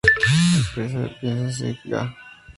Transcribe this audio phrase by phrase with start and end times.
[0.57, 2.01] Empresa Piensos Ega.